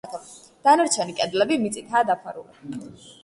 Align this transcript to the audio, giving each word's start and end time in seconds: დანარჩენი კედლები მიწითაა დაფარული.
დანარჩენი 0.67 1.13
კედლები 1.19 1.59
მიწითაა 1.65 2.07
დაფარული. 2.09 2.81